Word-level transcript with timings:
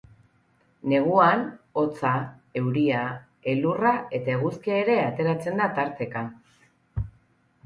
Neguan, 0.93 1.43
hotza, 1.81 2.13
euria, 2.61 3.03
elurra 3.53 3.93
eta 4.21 4.35
eguzkia 4.39 4.81
ere 4.87 4.97
ateratzen 5.03 5.63
da 5.65 5.69
tarteka. 5.79 6.25